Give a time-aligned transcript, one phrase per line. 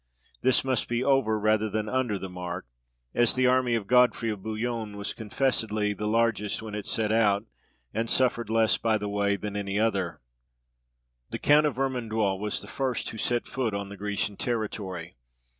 [0.41, 2.65] This must be over rather than under the mark,
[3.13, 7.45] as the army of Godfrey of Bouillon was confessedly the largest when it set out,
[7.93, 10.19] and suffered less by the way than any other.
[11.29, 13.89] [Illustration: GODFREY DE BOUILLON.] The Count of Vermandois was the first who set foot on
[13.89, 15.17] the Grecian territory.